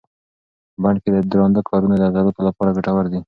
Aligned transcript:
بڼ 0.81 0.95
کې 1.03 1.11
درانده 1.31 1.61
کارونه 1.69 1.95
د 1.97 2.01
عضلاتو 2.07 2.41
لپاره 2.47 2.75
ګټور 2.77 3.05
دي. 3.11 3.19